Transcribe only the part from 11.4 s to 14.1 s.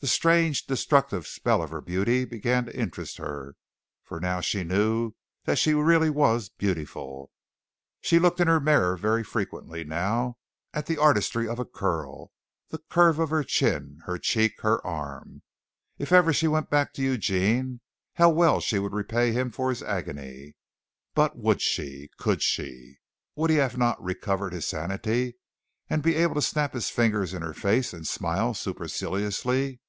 of a curl, the curve of her chin,